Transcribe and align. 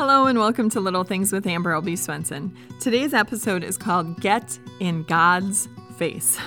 Hello 0.00 0.24
and 0.24 0.38
welcome 0.38 0.70
to 0.70 0.80
Little 0.80 1.04
Things 1.04 1.30
with 1.30 1.46
Amber 1.46 1.74
Albee 1.74 1.94
Swenson. 1.94 2.56
Today's 2.80 3.12
episode 3.12 3.62
is 3.62 3.76
called 3.76 4.18
Get 4.18 4.58
in 4.80 5.02
God's 5.02 5.68
Face. 5.98 6.38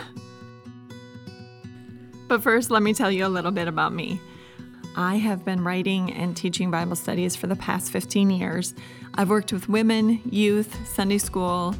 But 2.27 2.41
first, 2.41 2.71
let 2.71 2.81
me 2.81 2.95
tell 2.95 3.11
you 3.11 3.27
a 3.27 3.29
little 3.29 3.51
bit 3.51 3.67
about 3.67 3.93
me. 3.93 4.19
I 4.95 5.17
have 5.17 5.45
been 5.45 5.63
writing 5.63 6.11
and 6.13 6.35
teaching 6.35 6.71
Bible 6.71 6.95
studies 6.95 7.35
for 7.35 7.45
the 7.45 7.55
past 7.55 7.91
15 7.91 8.31
years. 8.31 8.73
I've 9.13 9.29
worked 9.29 9.53
with 9.53 9.69
women, 9.69 10.19
youth, 10.25 10.75
Sunday 10.87 11.19
school. 11.19 11.75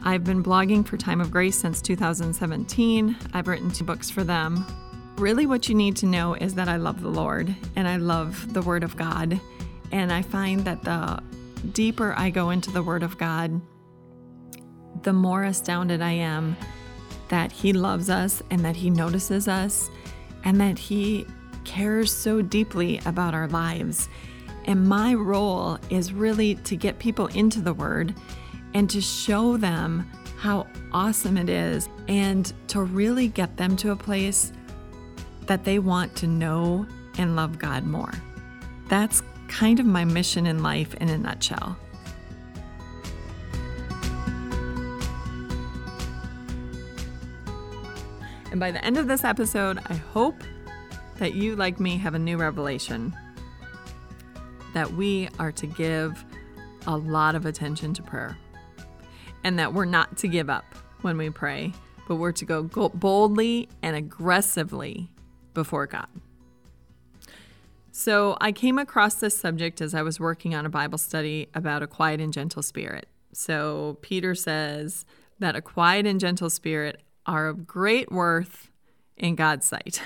I've 0.00 0.24
been 0.24 0.44
blogging 0.44 0.86
for 0.86 0.98
Time 0.98 1.22
of 1.22 1.30
Grace 1.30 1.58
since 1.58 1.80
2017. 1.80 3.16
I've 3.32 3.48
written 3.48 3.70
two 3.70 3.84
books 3.84 4.10
for 4.10 4.24
them. 4.24 4.66
Really, 5.16 5.46
what 5.46 5.70
you 5.70 5.74
need 5.74 5.96
to 5.96 6.06
know 6.06 6.34
is 6.34 6.52
that 6.56 6.68
I 6.68 6.76
love 6.76 7.00
the 7.00 7.08
Lord 7.08 7.56
and 7.76 7.88
I 7.88 7.96
love 7.96 8.52
the 8.52 8.60
Word 8.60 8.84
of 8.84 8.94
God. 8.94 9.40
And 9.92 10.12
I 10.12 10.22
find 10.22 10.64
that 10.64 10.82
the 10.82 11.22
deeper 11.72 12.14
I 12.16 12.30
go 12.30 12.50
into 12.50 12.70
the 12.70 12.82
Word 12.82 13.02
of 13.02 13.18
God, 13.18 13.60
the 15.02 15.12
more 15.12 15.44
astounded 15.44 16.02
I 16.02 16.12
am 16.12 16.56
that 17.28 17.52
He 17.52 17.72
loves 17.72 18.10
us 18.10 18.42
and 18.50 18.64
that 18.64 18.76
He 18.76 18.90
notices 18.90 19.48
us 19.48 19.90
and 20.44 20.60
that 20.60 20.78
He 20.78 21.26
cares 21.64 22.12
so 22.12 22.42
deeply 22.42 23.00
about 23.06 23.34
our 23.34 23.48
lives. 23.48 24.08
And 24.64 24.88
my 24.88 25.14
role 25.14 25.78
is 25.90 26.12
really 26.12 26.56
to 26.56 26.76
get 26.76 26.98
people 26.98 27.26
into 27.28 27.60
the 27.60 27.72
Word 27.72 28.14
and 28.74 28.88
to 28.90 29.00
show 29.00 29.56
them 29.56 30.10
how 30.38 30.66
awesome 30.92 31.36
it 31.36 31.48
is 31.48 31.88
and 32.06 32.52
to 32.68 32.82
really 32.82 33.28
get 33.28 33.56
them 33.56 33.76
to 33.76 33.90
a 33.90 33.96
place 33.96 34.52
that 35.46 35.64
they 35.64 35.78
want 35.78 36.14
to 36.16 36.26
know 36.26 36.86
and 37.16 37.34
love 37.34 37.58
God 37.58 37.84
more. 37.84 38.12
That's 38.88 39.22
kind 39.48 39.80
of 39.80 39.86
my 39.86 40.04
mission 40.04 40.46
in 40.46 40.62
life 40.62 40.94
in 40.94 41.08
a 41.08 41.18
nutshell. 41.18 41.76
And 48.50 48.60
by 48.60 48.70
the 48.70 48.82
end 48.84 48.96
of 48.96 49.08
this 49.08 49.24
episode, 49.24 49.78
I 49.86 49.94
hope 49.94 50.42
that 51.16 51.34
you, 51.34 51.56
like 51.56 51.80
me, 51.80 51.96
have 51.98 52.14
a 52.14 52.18
new 52.18 52.36
revelation 52.36 53.14
that 54.74 54.92
we 54.92 55.28
are 55.38 55.52
to 55.52 55.66
give 55.66 56.24
a 56.86 56.96
lot 56.96 57.34
of 57.34 57.44
attention 57.44 57.92
to 57.94 58.02
prayer 58.02 58.38
and 59.44 59.58
that 59.58 59.74
we're 59.74 59.84
not 59.84 60.16
to 60.18 60.28
give 60.28 60.48
up 60.48 60.64
when 61.02 61.18
we 61.18 61.30
pray, 61.30 61.72
but 62.06 62.16
we're 62.16 62.32
to 62.32 62.44
go 62.44 62.62
boldly 62.62 63.68
and 63.82 63.96
aggressively 63.96 65.10
before 65.54 65.86
God. 65.86 66.08
So 67.98 68.36
I 68.40 68.52
came 68.52 68.78
across 68.78 69.16
this 69.16 69.36
subject 69.36 69.80
as 69.80 69.92
I 69.92 70.02
was 70.02 70.20
working 70.20 70.54
on 70.54 70.64
a 70.64 70.68
Bible 70.68 70.98
study 70.98 71.48
about 71.52 71.82
a 71.82 71.88
quiet 71.88 72.20
and 72.20 72.32
gentle 72.32 72.62
spirit. 72.62 73.08
So 73.32 73.98
Peter 74.02 74.36
says 74.36 75.04
that 75.40 75.56
a 75.56 75.60
quiet 75.60 76.06
and 76.06 76.20
gentle 76.20 76.48
spirit 76.48 77.02
are 77.26 77.48
of 77.48 77.66
great 77.66 78.12
worth 78.12 78.70
in 79.16 79.34
God's 79.34 79.66
sight. 79.66 80.00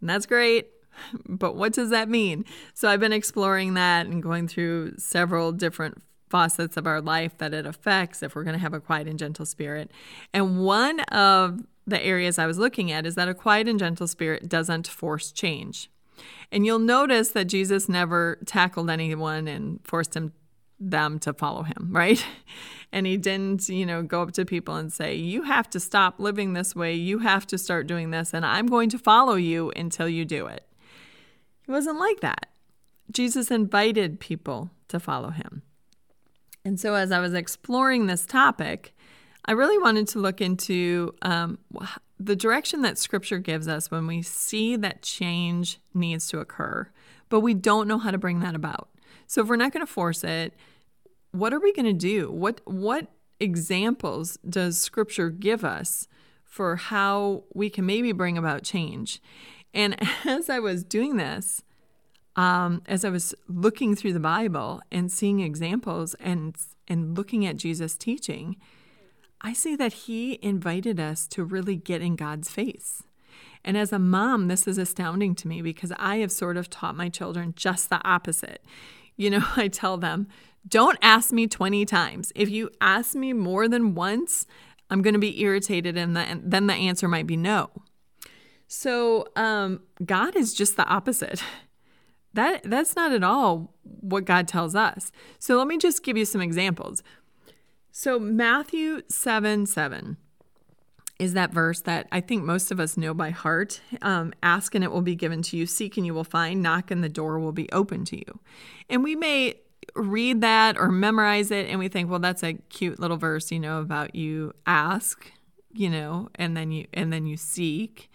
And 0.00 0.08
that's 0.08 0.24
great, 0.24 0.68
but 1.28 1.56
what 1.56 1.72
does 1.72 1.90
that 1.90 2.08
mean? 2.08 2.44
So 2.74 2.88
I've 2.88 3.00
been 3.00 3.12
exploring 3.12 3.74
that 3.74 4.06
and 4.06 4.22
going 4.22 4.46
through 4.46 4.98
several 4.98 5.50
different 5.50 6.00
facets 6.30 6.76
of 6.76 6.86
our 6.86 7.00
life 7.00 7.36
that 7.38 7.52
it 7.52 7.66
affects 7.66 8.22
if 8.22 8.36
we're 8.36 8.44
going 8.44 8.54
to 8.54 8.62
have 8.62 8.72
a 8.72 8.78
quiet 8.78 9.08
and 9.08 9.18
gentle 9.18 9.46
spirit. 9.46 9.90
And 10.32 10.64
one 10.64 11.00
of 11.00 11.58
the 11.88 12.00
areas 12.00 12.38
I 12.38 12.46
was 12.46 12.56
looking 12.56 12.92
at 12.92 13.04
is 13.04 13.16
that 13.16 13.28
a 13.28 13.34
quiet 13.34 13.66
and 13.66 13.80
gentle 13.80 14.06
spirit 14.06 14.48
doesn't 14.48 14.86
force 14.86 15.32
change. 15.32 15.90
And 16.50 16.64
you'll 16.64 16.78
notice 16.78 17.30
that 17.30 17.46
Jesus 17.46 17.88
never 17.88 18.38
tackled 18.46 18.90
anyone 18.90 19.48
and 19.48 19.80
forced 19.84 20.14
him 20.14 20.32
them 20.80 21.18
to 21.18 21.32
follow 21.32 21.64
him, 21.64 21.88
right? 21.90 22.24
And 22.92 23.06
he 23.06 23.16
didn't, 23.16 23.68
you 23.68 23.84
know, 23.84 24.02
go 24.02 24.22
up 24.22 24.32
to 24.32 24.44
people 24.44 24.76
and 24.76 24.92
say, 24.92 25.14
"You 25.14 25.42
have 25.42 25.68
to 25.70 25.80
stop 25.80 26.18
living 26.18 26.52
this 26.52 26.74
way. 26.74 26.94
You 26.94 27.18
have 27.18 27.46
to 27.48 27.58
start 27.58 27.86
doing 27.86 28.10
this 28.10 28.32
and 28.32 28.46
I'm 28.46 28.66
going 28.66 28.88
to 28.90 28.98
follow 28.98 29.34
you 29.34 29.70
until 29.76 30.08
you 30.08 30.24
do 30.24 30.46
it." 30.46 30.64
He 31.66 31.72
wasn't 31.72 31.98
like 31.98 32.20
that. 32.20 32.46
Jesus 33.10 33.50
invited 33.50 34.20
people 34.20 34.70
to 34.88 34.98
follow 34.98 35.30
him. 35.30 35.62
And 36.64 36.78
so 36.78 36.94
as 36.94 37.12
I 37.12 37.20
was 37.20 37.34
exploring 37.34 38.06
this 38.06 38.26
topic, 38.26 38.94
I 39.44 39.52
really 39.52 39.78
wanted 39.78 40.08
to 40.08 40.18
look 40.18 40.40
into 40.40 41.14
um, 41.22 41.58
the 42.18 42.36
direction 42.36 42.82
that 42.82 42.98
scripture 42.98 43.38
gives 43.38 43.68
us 43.68 43.90
when 43.90 44.06
we 44.06 44.22
see 44.22 44.76
that 44.76 45.02
change 45.02 45.78
needs 45.94 46.28
to 46.28 46.40
occur, 46.40 46.88
but 47.28 47.40
we 47.40 47.54
don't 47.54 47.88
know 47.88 47.98
how 47.98 48.10
to 48.10 48.18
bring 48.18 48.40
that 48.40 48.54
about. 48.54 48.88
So 49.26 49.42
if 49.42 49.48
we're 49.48 49.56
not 49.56 49.72
going 49.72 49.86
to 49.86 49.92
force 49.92 50.24
it, 50.24 50.54
what 51.32 51.52
are 51.52 51.60
we 51.60 51.72
going 51.72 51.86
to 51.86 51.92
do? 51.92 52.30
What 52.30 52.60
what 52.64 53.08
examples 53.40 54.38
does 54.48 54.78
scripture 54.78 55.30
give 55.30 55.64
us 55.64 56.08
for 56.44 56.76
how 56.76 57.44
we 57.54 57.70
can 57.70 57.86
maybe 57.86 58.12
bring 58.12 58.36
about 58.36 58.62
change? 58.62 59.20
And 59.74 59.96
as 60.24 60.50
I 60.50 60.58
was 60.58 60.82
doing 60.82 61.16
this, 61.16 61.62
um, 62.36 62.82
as 62.86 63.04
I 63.04 63.10
was 63.10 63.34
looking 63.48 63.94
through 63.94 64.12
the 64.12 64.20
Bible 64.20 64.80
and 64.90 65.12
seeing 65.12 65.40
examples 65.40 66.14
and 66.14 66.56
and 66.88 67.16
looking 67.16 67.44
at 67.44 67.56
Jesus' 67.56 67.96
teaching, 67.96 68.56
I 69.40 69.52
see 69.52 69.76
that 69.76 69.92
he 69.92 70.38
invited 70.42 70.98
us 70.98 71.26
to 71.28 71.44
really 71.44 71.76
get 71.76 72.02
in 72.02 72.16
God's 72.16 72.50
face. 72.50 73.02
And 73.64 73.76
as 73.76 73.92
a 73.92 73.98
mom, 73.98 74.48
this 74.48 74.66
is 74.66 74.78
astounding 74.78 75.34
to 75.36 75.48
me 75.48 75.62
because 75.62 75.92
I 75.98 76.16
have 76.16 76.32
sort 76.32 76.56
of 76.56 76.70
taught 76.70 76.96
my 76.96 77.08
children 77.08 77.54
just 77.56 77.90
the 77.90 78.00
opposite. 78.06 78.62
You 79.16 79.30
know, 79.30 79.44
I 79.56 79.68
tell 79.68 79.96
them, 79.96 80.28
don't 80.66 80.98
ask 81.02 81.32
me 81.32 81.46
20 81.46 81.84
times. 81.84 82.32
If 82.34 82.50
you 82.50 82.70
ask 82.80 83.14
me 83.14 83.32
more 83.32 83.68
than 83.68 83.94
once, 83.94 84.46
I'm 84.90 85.02
going 85.02 85.14
to 85.14 85.20
be 85.20 85.40
irritated, 85.40 85.96
and, 85.96 86.16
then 86.16 86.66
the 86.66 86.74
answer 86.74 87.08
might 87.08 87.26
be 87.26 87.36
no. 87.36 87.70
So, 88.66 89.26
um, 89.36 89.82
God 90.04 90.34
is 90.36 90.54
just 90.54 90.76
the 90.76 90.86
opposite. 90.86 91.42
That 92.34 92.62
that's 92.62 92.94
not 92.94 93.10
at 93.12 93.24
all 93.24 93.74
what 93.82 94.26
God 94.26 94.46
tells 94.46 94.74
us. 94.74 95.10
So 95.38 95.56
let 95.56 95.66
me 95.66 95.78
just 95.78 96.04
give 96.04 96.16
you 96.16 96.26
some 96.26 96.42
examples. 96.42 97.02
So, 98.00 98.20
Matthew 98.20 99.02
7 99.08 99.66
7 99.66 100.18
is 101.18 101.32
that 101.32 101.52
verse 101.52 101.80
that 101.80 102.06
I 102.12 102.20
think 102.20 102.44
most 102.44 102.70
of 102.70 102.78
us 102.78 102.96
know 102.96 103.12
by 103.12 103.30
heart. 103.30 103.80
Um, 104.02 104.32
Ask 104.40 104.76
and 104.76 104.84
it 104.84 104.92
will 104.92 105.02
be 105.02 105.16
given 105.16 105.42
to 105.42 105.56
you, 105.56 105.66
seek 105.66 105.96
and 105.96 106.06
you 106.06 106.14
will 106.14 106.22
find, 106.22 106.62
knock 106.62 106.92
and 106.92 107.02
the 107.02 107.08
door 107.08 107.40
will 107.40 107.50
be 107.50 107.68
open 107.72 108.04
to 108.04 108.16
you. 108.16 108.38
And 108.88 109.02
we 109.02 109.16
may 109.16 109.56
read 109.96 110.42
that 110.42 110.78
or 110.78 110.92
memorize 110.92 111.50
it 111.50 111.66
and 111.68 111.80
we 111.80 111.88
think, 111.88 112.08
well, 112.08 112.20
that's 112.20 112.44
a 112.44 112.52
cute 112.68 113.00
little 113.00 113.16
verse, 113.16 113.50
you 113.50 113.58
know, 113.58 113.80
about 113.80 114.14
you 114.14 114.52
ask, 114.64 115.32
you 115.72 115.90
know, 115.90 116.28
and 116.36 116.56
then 116.56 116.70
you 116.70 116.86
and 116.94 117.12
then 117.12 117.26
you 117.26 117.36
seek 117.36 118.12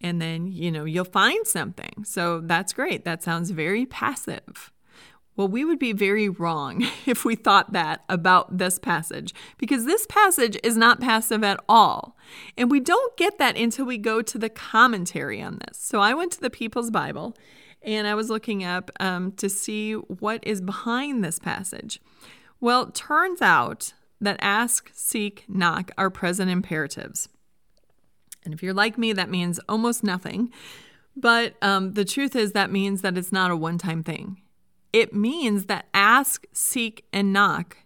and 0.00 0.20
then, 0.20 0.48
you 0.48 0.72
know, 0.72 0.84
you'll 0.84 1.04
find 1.04 1.46
something. 1.46 2.02
So 2.04 2.40
that's 2.40 2.72
great. 2.72 3.04
That 3.04 3.22
sounds 3.22 3.52
very 3.52 3.86
passive. 3.86 4.72
Well, 5.40 5.48
we 5.48 5.64
would 5.64 5.78
be 5.78 5.94
very 5.94 6.28
wrong 6.28 6.86
if 7.06 7.24
we 7.24 7.34
thought 7.34 7.72
that 7.72 8.04
about 8.10 8.58
this 8.58 8.78
passage, 8.78 9.32
because 9.56 9.86
this 9.86 10.04
passage 10.06 10.58
is 10.62 10.76
not 10.76 11.00
passive 11.00 11.42
at 11.42 11.58
all. 11.66 12.14
And 12.58 12.70
we 12.70 12.78
don't 12.78 13.16
get 13.16 13.38
that 13.38 13.56
until 13.56 13.86
we 13.86 13.96
go 13.96 14.20
to 14.20 14.36
the 14.36 14.50
commentary 14.50 15.40
on 15.40 15.58
this. 15.66 15.78
So 15.78 15.98
I 15.98 16.12
went 16.12 16.32
to 16.32 16.42
the 16.42 16.50
People's 16.50 16.90
Bible 16.90 17.34
and 17.80 18.06
I 18.06 18.14
was 18.14 18.28
looking 18.28 18.62
up 18.64 18.90
um, 19.00 19.32
to 19.38 19.48
see 19.48 19.94
what 19.94 20.46
is 20.46 20.60
behind 20.60 21.24
this 21.24 21.38
passage. 21.38 22.02
Well, 22.60 22.90
turns 22.90 23.40
out 23.40 23.94
that 24.20 24.36
ask, 24.42 24.90
seek, 24.92 25.46
knock 25.48 25.90
are 25.96 26.10
present 26.10 26.50
imperatives. 26.50 27.30
And 28.44 28.52
if 28.52 28.62
you're 28.62 28.74
like 28.74 28.98
me, 28.98 29.14
that 29.14 29.30
means 29.30 29.58
almost 29.70 30.04
nothing. 30.04 30.52
But 31.16 31.54
um, 31.62 31.94
the 31.94 32.04
truth 32.04 32.36
is, 32.36 32.52
that 32.52 32.70
means 32.70 33.00
that 33.00 33.16
it's 33.16 33.32
not 33.32 33.50
a 33.50 33.56
one 33.56 33.78
time 33.78 34.02
thing. 34.02 34.36
It 34.92 35.14
means 35.14 35.66
that 35.66 35.86
ask, 35.94 36.46
seek, 36.52 37.04
and 37.12 37.32
knock 37.32 37.78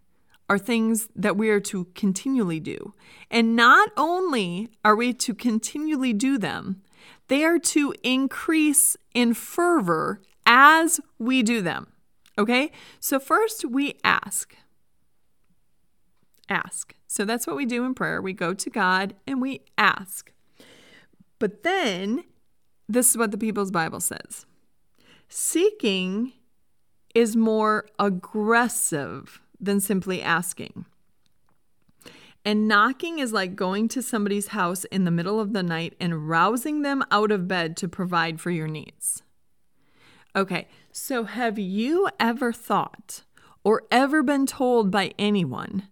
are 0.48 0.58
things 0.58 1.08
that 1.14 1.36
we 1.36 1.48
are 1.50 1.60
to 1.60 1.86
continually 1.94 2.60
do. 2.60 2.94
And 3.30 3.56
not 3.56 3.90
only 3.96 4.70
are 4.84 4.96
we 4.96 5.12
to 5.14 5.34
continually 5.34 6.12
do 6.12 6.38
them, 6.38 6.82
they 7.28 7.44
are 7.44 7.58
to 7.58 7.94
increase 8.02 8.96
in 9.14 9.34
fervor 9.34 10.20
as 10.46 11.00
we 11.18 11.42
do 11.42 11.62
them. 11.62 11.88
Okay? 12.38 12.70
So 13.00 13.18
first 13.18 13.64
we 13.64 13.98
ask. 14.04 14.56
Ask. 16.48 16.94
So 17.06 17.24
that's 17.24 17.46
what 17.46 17.56
we 17.56 17.64
do 17.64 17.84
in 17.84 17.94
prayer. 17.94 18.20
We 18.20 18.32
go 18.32 18.52
to 18.54 18.70
God 18.70 19.14
and 19.26 19.40
we 19.40 19.62
ask. 19.78 20.32
But 21.38 21.62
then 21.62 22.24
this 22.88 23.10
is 23.10 23.16
what 23.16 23.30
the 23.30 23.38
People's 23.38 23.70
Bible 23.70 24.00
says 24.00 24.46
seeking 25.28 26.32
is 27.14 27.36
more 27.36 27.86
aggressive 27.98 29.40
than 29.60 29.80
simply 29.80 30.20
asking. 30.20 30.84
And 32.44 32.68
knocking 32.68 33.18
is 33.20 33.32
like 33.32 33.56
going 33.56 33.88
to 33.88 34.02
somebody's 34.02 34.48
house 34.48 34.84
in 34.84 35.04
the 35.04 35.10
middle 35.10 35.40
of 35.40 35.52
the 35.52 35.62
night 35.62 35.94
and 35.98 36.28
rousing 36.28 36.82
them 36.82 37.02
out 37.10 37.30
of 37.30 37.48
bed 37.48 37.76
to 37.78 37.88
provide 37.88 38.40
for 38.40 38.50
your 38.50 38.68
needs. 38.68 39.22
Okay, 40.36 40.68
so 40.92 41.24
have 41.24 41.58
you 41.58 42.08
ever 42.20 42.52
thought 42.52 43.22
or 43.62 43.84
ever 43.90 44.22
been 44.22 44.46
told 44.46 44.90
by 44.90 45.12
anyone 45.18 45.88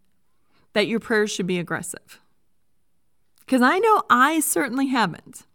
that 0.75 0.89
your 0.89 1.01
prayers 1.01 1.31
should 1.31 1.47
be 1.47 1.59
aggressive? 1.59 2.21
Because 3.41 3.63
I 3.63 3.79
know 3.79 4.03
I 4.11 4.41
certainly 4.41 4.89
haven't. 4.89 5.47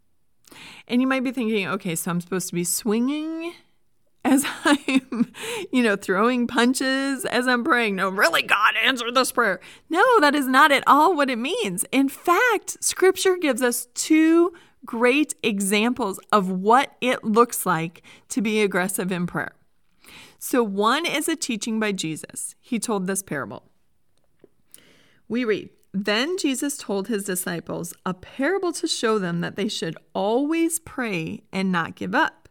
And 0.87 1.01
you 1.01 1.07
might 1.07 1.23
be 1.23 1.31
thinking, 1.31 1.67
okay, 1.67 1.95
so 1.95 2.09
I'm 2.09 2.21
supposed 2.21 2.47
to 2.47 2.55
be 2.55 2.63
swinging 2.63 3.53
as 4.27 4.45
I'm, 4.65 5.31
you 5.71 5.81
know, 5.81 5.95
throwing 5.95 6.47
punches 6.47 7.25
as 7.25 7.47
I'm 7.47 7.63
praying. 7.63 7.95
No, 7.95 8.09
really, 8.09 8.41
God, 8.41 8.75
answer 8.83 9.12
this 9.12 9.31
prayer. 9.31 9.59
No, 9.89 10.19
that 10.19 10.35
is 10.35 10.47
not 10.47 10.71
at 10.71 10.83
all 10.85 11.15
what 11.15 11.29
it 11.29 11.38
means. 11.38 11.85
In 11.91 12.09
fact, 12.09 12.83
scripture 12.83 13.38
gives 13.38 13.62
us 13.62 13.88
two 13.94 14.53
great 14.85 15.33
examples 15.41 16.19
of 16.31 16.50
what 16.50 16.95
it 17.01 17.24
looks 17.24 17.65
like 17.65 18.03
to 18.29 18.41
be 18.41 18.62
aggressive 18.62 19.12
in 19.12 19.27
prayer. 19.27 19.53
So, 20.39 20.62
one 20.62 21.06
is 21.06 21.27
a 21.27 21.35
teaching 21.35 21.79
by 21.79 21.94
Jesus. 21.94 22.56
He 22.62 22.77
told 22.79 23.07
this 23.07 23.24
parable. 23.24 23.63
We 25.27 25.44
read, 25.44 25.69
Then 25.94 26.38
Jesus 26.38 26.77
told 26.77 27.07
his 27.07 27.24
disciples 27.24 27.94
a 28.06 28.13
parable 28.13 28.71
to 28.74 28.88
show 28.88 29.18
them 29.19 29.41
that 29.41 29.56
they 29.56 29.68
should 29.68 29.97
always 30.13 30.79
pray 30.79 31.44
and 31.51 31.71
not 31.71 31.95
give 31.95 32.13
up. 32.13 32.46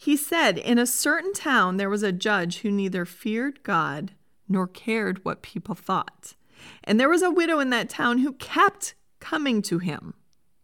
He 0.00 0.16
said, 0.16 0.58
In 0.58 0.78
a 0.78 0.86
certain 0.86 1.32
town 1.32 1.76
there 1.76 1.90
was 1.90 2.04
a 2.04 2.12
judge 2.12 2.58
who 2.60 2.70
neither 2.70 3.04
feared 3.04 3.64
God 3.64 4.12
nor 4.48 4.68
cared 4.68 5.24
what 5.24 5.42
people 5.42 5.74
thought. 5.74 6.36
And 6.84 6.98
there 6.98 7.08
was 7.08 7.20
a 7.20 7.32
widow 7.32 7.58
in 7.58 7.70
that 7.70 7.90
town 7.90 8.18
who 8.18 8.32
kept 8.34 8.94
coming 9.18 9.60
to 9.62 9.78
him 9.78 10.14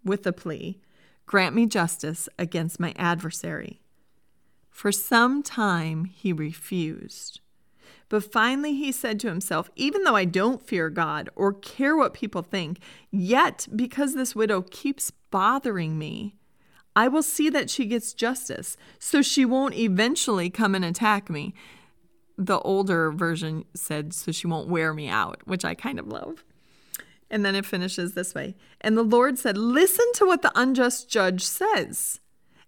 with 0.04 0.22
the 0.22 0.32
plea, 0.32 0.80
Grant 1.26 1.54
me 1.54 1.66
justice 1.66 2.28
against 2.38 2.78
my 2.78 2.94
adversary. 2.96 3.80
For 4.70 4.92
some 4.92 5.42
time 5.42 6.04
he 6.04 6.32
refused. 6.32 7.40
But 8.08 8.30
finally 8.30 8.74
he 8.74 8.92
said 8.92 9.18
to 9.20 9.28
himself, 9.28 9.68
Even 9.74 10.04
though 10.04 10.14
I 10.14 10.26
don't 10.26 10.62
fear 10.62 10.90
God 10.90 11.28
or 11.34 11.52
care 11.52 11.96
what 11.96 12.14
people 12.14 12.42
think, 12.42 12.78
yet 13.10 13.66
because 13.74 14.14
this 14.14 14.36
widow 14.36 14.62
keeps 14.62 15.10
bothering 15.32 15.98
me, 15.98 16.36
I 16.96 17.08
will 17.08 17.22
see 17.22 17.48
that 17.50 17.70
she 17.70 17.86
gets 17.86 18.12
justice 18.12 18.76
so 18.98 19.20
she 19.22 19.44
won't 19.44 19.74
eventually 19.74 20.50
come 20.50 20.74
and 20.74 20.84
attack 20.84 21.28
me. 21.28 21.54
The 22.38 22.58
older 22.60 23.10
version 23.12 23.64
said, 23.74 24.12
So 24.12 24.32
she 24.32 24.46
won't 24.46 24.68
wear 24.68 24.92
me 24.92 25.08
out, 25.08 25.40
which 25.44 25.64
I 25.64 25.74
kind 25.74 25.98
of 25.98 26.06
love. 26.06 26.44
And 27.30 27.44
then 27.44 27.54
it 27.54 27.66
finishes 27.66 28.14
this 28.14 28.34
way 28.34 28.54
And 28.80 28.96
the 28.96 29.02
Lord 29.02 29.38
said, 29.38 29.56
Listen 29.56 30.06
to 30.14 30.26
what 30.26 30.42
the 30.42 30.52
unjust 30.54 31.08
judge 31.08 31.44
says. 31.44 32.20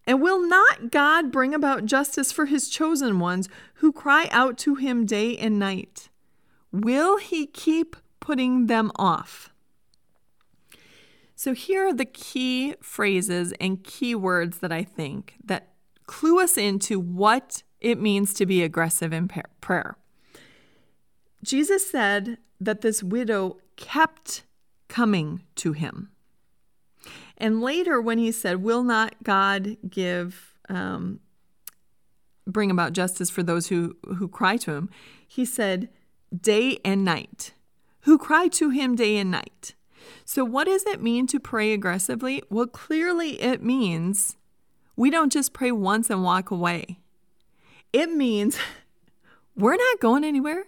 And 0.07 0.23
will 0.23 0.41
not 0.41 0.91
God 0.93 1.33
bring 1.33 1.53
about 1.53 1.85
justice 1.85 2.31
for 2.31 2.47
his 2.47 2.69
chosen 2.69 3.19
ones 3.19 3.49
who 3.75 3.93
cry 3.93 4.29
out 4.31 4.57
to 4.59 4.77
him 4.77 5.05
day 5.05 5.37
and 5.37 5.59
night? 5.59 6.09
Will 6.71 7.19
he 7.19 7.47
keep 7.47 7.97
putting 8.21 8.67
them 8.67 8.93
off? 8.97 9.51
So 11.37 11.53
here 11.53 11.87
are 11.87 11.93
the 11.93 12.07
key 12.07 12.75
phrases 12.81 13.53
and 13.61 13.85
key 13.85 14.15
words 14.15 14.59
that 14.59 14.73
I 14.73 14.83
think 14.83 15.35
that 15.45 15.69
clue 16.07 16.41
us 16.41 16.57
into 16.57 16.99
what 16.99 17.63
it 17.79 18.01
means 18.01 18.33
to 18.35 18.47
be 18.47 18.63
aggressive 18.63 19.13
in 19.13 19.29
prayer. 19.61 19.99
Jesus 21.45 21.89
said 21.89 22.39
that 22.59 22.81
this 22.81 23.03
widow 23.03 23.59
kept 23.77 24.45
coming 24.89 25.43
to 25.57 25.73
him. 25.73 26.11
And 27.37 27.61
later, 27.61 28.01
when 28.01 28.17
he 28.17 28.33
said, 28.33 28.63
Will 28.63 28.83
not 28.83 29.15
God 29.23 29.77
give, 29.89 30.55
um, 30.71 31.21
bring 32.47 32.71
about 32.71 32.95
justice 32.95 33.29
for 33.29 33.43
those 33.43 33.67
who, 33.67 33.97
who 34.17 34.27
cry 34.27 34.57
to 34.57 34.73
him? 34.73 34.89
He 35.29 35.45
said, 35.45 35.91
Day 36.35 36.79
and 36.83 37.05
night. 37.05 37.53
Who 38.01 38.17
cry 38.17 38.49
to 38.49 38.71
him 38.71 38.97
day 38.97 39.19
and 39.19 39.31
night. 39.31 39.75
So, 40.25 40.45
what 40.45 40.65
does 40.65 40.85
it 40.87 41.03
mean 41.03 41.27
to 41.29 41.41
pray 41.41 41.73
aggressively? 41.73 42.43
Well, 42.51 42.67
clearly 42.67 43.41
it 43.41 43.63
means 43.63 44.37
we 44.97 45.11
don't 45.11 45.33
just 45.33 45.53
pray 45.53 45.73
once 45.73 46.11
and 46.11 46.23
walk 46.23 46.51
away. 46.51 46.99
It 47.93 48.11
means 48.11 48.59
we're 49.57 49.77
not 49.77 50.01
going 50.01 50.25
anywhere. 50.25 50.65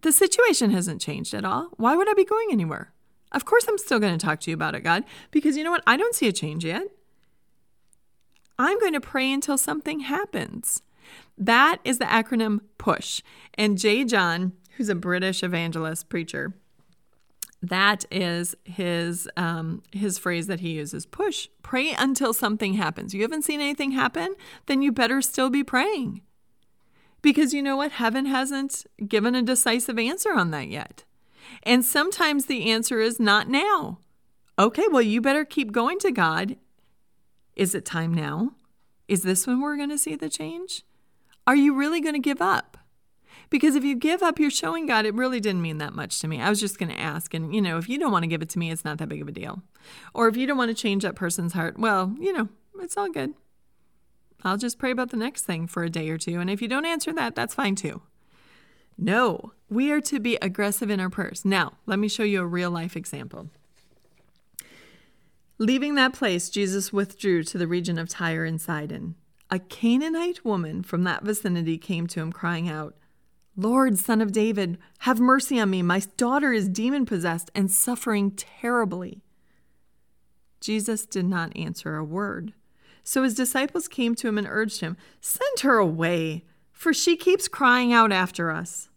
The 0.00 0.12
situation 0.12 0.70
hasn't 0.70 1.00
changed 1.00 1.34
at 1.34 1.44
all. 1.44 1.68
Why 1.76 1.96
would 1.96 2.08
I 2.08 2.14
be 2.14 2.24
going 2.24 2.48
anywhere? 2.52 2.92
Of 3.32 3.44
course, 3.44 3.66
I'm 3.68 3.78
still 3.78 3.98
going 3.98 4.16
to 4.16 4.24
talk 4.24 4.40
to 4.40 4.50
you 4.50 4.54
about 4.54 4.74
it, 4.74 4.80
God, 4.80 5.04
because 5.30 5.56
you 5.56 5.64
know 5.64 5.70
what? 5.70 5.82
I 5.86 5.96
don't 5.96 6.14
see 6.14 6.28
a 6.28 6.32
change 6.32 6.64
yet. 6.64 6.84
I'm 8.58 8.78
going 8.80 8.94
to 8.94 9.00
pray 9.00 9.32
until 9.32 9.58
something 9.58 10.00
happens. 10.00 10.82
That 11.36 11.78
is 11.84 11.98
the 11.98 12.06
acronym 12.06 12.60
PUSH. 12.78 13.22
And 13.54 13.78
J. 13.78 14.04
John, 14.04 14.52
who's 14.76 14.88
a 14.88 14.94
British 14.94 15.42
evangelist 15.42 16.08
preacher, 16.08 16.54
that 17.60 18.04
is 18.10 18.54
his 18.64 19.28
um, 19.36 19.82
his 19.92 20.18
phrase 20.18 20.46
that 20.46 20.60
he 20.60 20.72
uses 20.72 21.06
push 21.06 21.48
pray 21.62 21.92
until 21.98 22.32
something 22.32 22.74
happens 22.74 23.14
you 23.14 23.22
haven't 23.22 23.42
seen 23.42 23.60
anything 23.60 23.92
happen 23.92 24.34
then 24.66 24.82
you 24.82 24.92
better 24.92 25.20
still 25.20 25.50
be 25.50 25.64
praying 25.64 26.20
because 27.20 27.52
you 27.52 27.62
know 27.62 27.76
what 27.76 27.92
heaven 27.92 28.26
hasn't 28.26 28.86
given 29.06 29.34
a 29.34 29.42
decisive 29.42 29.98
answer 29.98 30.32
on 30.32 30.50
that 30.52 30.68
yet 30.68 31.04
and 31.62 31.84
sometimes 31.84 32.46
the 32.46 32.70
answer 32.70 33.00
is 33.00 33.18
not 33.18 33.48
now. 33.48 33.98
Okay, 34.58 34.86
well, 34.90 35.02
you 35.02 35.20
better 35.20 35.44
keep 35.44 35.72
going 35.72 35.98
to 36.00 36.10
God. 36.10 36.56
Is 37.56 37.74
it 37.74 37.84
time 37.84 38.12
now? 38.12 38.52
Is 39.06 39.22
this 39.22 39.46
when 39.46 39.60
we're 39.60 39.76
going 39.76 39.90
to 39.90 39.98
see 39.98 40.16
the 40.16 40.28
change? 40.28 40.82
Are 41.46 41.56
you 41.56 41.74
really 41.74 42.00
going 42.00 42.14
to 42.14 42.20
give 42.20 42.42
up? 42.42 42.67
Because 43.50 43.74
if 43.74 43.84
you 43.84 43.96
give 43.96 44.22
up, 44.22 44.38
you're 44.38 44.50
showing 44.50 44.86
God 44.86 45.06
it 45.06 45.14
really 45.14 45.40
didn't 45.40 45.62
mean 45.62 45.78
that 45.78 45.94
much 45.94 46.20
to 46.20 46.28
me. 46.28 46.40
I 46.40 46.50
was 46.50 46.60
just 46.60 46.78
going 46.78 46.90
to 46.90 47.00
ask. 47.00 47.32
And, 47.32 47.54
you 47.54 47.62
know, 47.62 47.78
if 47.78 47.88
you 47.88 47.98
don't 47.98 48.12
want 48.12 48.24
to 48.24 48.28
give 48.28 48.42
it 48.42 48.50
to 48.50 48.58
me, 48.58 48.70
it's 48.70 48.84
not 48.84 48.98
that 48.98 49.08
big 49.08 49.22
of 49.22 49.28
a 49.28 49.32
deal. 49.32 49.62
Or 50.12 50.28
if 50.28 50.36
you 50.36 50.46
don't 50.46 50.58
want 50.58 50.70
to 50.70 50.74
change 50.74 51.02
that 51.02 51.14
person's 51.14 51.54
heart, 51.54 51.78
well, 51.78 52.14
you 52.18 52.32
know, 52.32 52.48
it's 52.80 52.96
all 52.96 53.10
good. 53.10 53.34
I'll 54.44 54.58
just 54.58 54.78
pray 54.78 54.90
about 54.90 55.10
the 55.10 55.16
next 55.16 55.42
thing 55.42 55.66
for 55.66 55.82
a 55.82 55.90
day 55.90 56.08
or 56.10 56.18
two. 56.18 56.40
And 56.40 56.50
if 56.50 56.62
you 56.62 56.68
don't 56.68 56.84
answer 56.84 57.12
that, 57.14 57.34
that's 57.34 57.54
fine 57.54 57.74
too. 57.74 58.02
No, 58.96 59.52
we 59.70 59.90
are 59.92 60.00
to 60.02 60.20
be 60.20 60.36
aggressive 60.42 60.90
in 60.90 61.00
our 61.00 61.10
prayers. 61.10 61.44
Now, 61.44 61.74
let 61.86 61.98
me 61.98 62.08
show 62.08 62.24
you 62.24 62.42
a 62.42 62.46
real 62.46 62.70
life 62.70 62.96
example. 62.96 63.48
Leaving 65.56 65.94
that 65.94 66.12
place, 66.12 66.48
Jesus 66.48 66.92
withdrew 66.92 67.42
to 67.44 67.58
the 67.58 67.66
region 67.66 67.98
of 67.98 68.08
Tyre 68.08 68.44
and 68.44 68.60
Sidon. 68.60 69.16
A 69.50 69.58
Canaanite 69.58 70.44
woman 70.44 70.82
from 70.82 71.04
that 71.04 71.24
vicinity 71.24 71.78
came 71.78 72.06
to 72.08 72.20
him, 72.20 72.32
crying 72.32 72.68
out, 72.68 72.94
Lord, 73.58 73.98
son 73.98 74.20
of 74.20 74.30
David, 74.30 74.78
have 75.00 75.18
mercy 75.18 75.58
on 75.58 75.70
me. 75.70 75.82
My 75.82 76.00
daughter 76.16 76.52
is 76.52 76.68
demon 76.68 77.04
possessed 77.04 77.50
and 77.56 77.68
suffering 77.68 78.30
terribly. 78.30 79.20
Jesus 80.60 81.04
did 81.04 81.24
not 81.24 81.56
answer 81.56 81.96
a 81.96 82.04
word. 82.04 82.52
So 83.02 83.24
his 83.24 83.34
disciples 83.34 83.88
came 83.88 84.14
to 84.14 84.28
him 84.28 84.38
and 84.38 84.46
urged 84.48 84.80
him, 84.80 84.96
Send 85.20 85.60
her 85.62 85.76
away, 85.78 86.44
for 86.70 86.94
she 86.94 87.16
keeps 87.16 87.48
crying 87.48 87.92
out 87.92 88.12
after 88.12 88.52
us. 88.52 88.90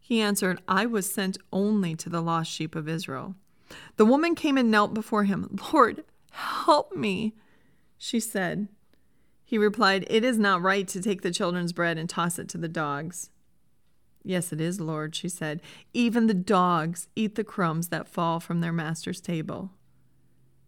He 0.00 0.20
answered, 0.20 0.60
I 0.66 0.84
was 0.84 1.08
sent 1.08 1.38
only 1.52 1.94
to 1.94 2.10
the 2.10 2.20
lost 2.20 2.50
sheep 2.50 2.74
of 2.74 2.88
Israel. 2.88 3.36
The 3.96 4.04
woman 4.04 4.34
came 4.34 4.58
and 4.58 4.72
knelt 4.72 4.92
before 4.92 5.22
him. 5.22 5.56
Lord, 5.72 6.02
help 6.32 6.96
me, 6.96 7.34
she 7.96 8.18
said. 8.18 8.66
He 9.44 9.56
replied, 9.56 10.04
It 10.10 10.24
is 10.24 10.36
not 10.36 10.62
right 10.62 10.88
to 10.88 11.00
take 11.00 11.22
the 11.22 11.30
children's 11.30 11.72
bread 11.72 11.96
and 11.96 12.10
toss 12.10 12.40
it 12.40 12.48
to 12.48 12.58
the 12.58 12.66
dogs. 12.66 13.30
Yes, 14.24 14.52
it 14.52 14.60
is, 14.60 14.80
Lord, 14.80 15.14
she 15.14 15.28
said. 15.28 15.60
Even 15.92 16.26
the 16.26 16.34
dogs 16.34 17.08
eat 17.16 17.34
the 17.34 17.44
crumbs 17.44 17.88
that 17.88 18.08
fall 18.08 18.40
from 18.40 18.60
their 18.60 18.72
master's 18.72 19.20
table. 19.20 19.70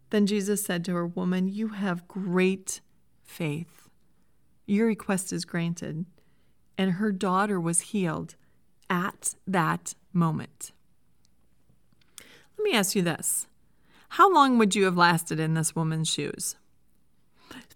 Then 0.09 0.27
Jesus 0.27 0.63
said 0.63 0.83
to 0.85 0.93
her, 0.95 1.05
Woman, 1.07 1.47
you 1.47 1.69
have 1.69 2.07
great 2.07 2.81
faith. 3.23 3.89
Your 4.65 4.87
request 4.87 5.31
is 5.31 5.45
granted. 5.45 6.05
And 6.77 6.93
her 6.93 7.11
daughter 7.11 7.59
was 7.59 7.81
healed 7.81 8.35
at 8.89 9.35
that 9.47 9.95
moment. 10.11 10.71
Let 12.57 12.63
me 12.63 12.73
ask 12.73 12.95
you 12.95 13.01
this 13.01 13.47
How 14.09 14.33
long 14.33 14.57
would 14.57 14.75
you 14.75 14.85
have 14.85 14.97
lasted 14.97 15.39
in 15.39 15.53
this 15.53 15.75
woman's 15.75 16.09
shoes? 16.09 16.55